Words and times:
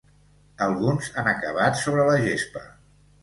Alguns 0.67 1.09
han 1.19 1.29
acabat 1.33 1.77
sobre 1.81 2.09
la 2.09 2.17
gespa. 2.25 2.65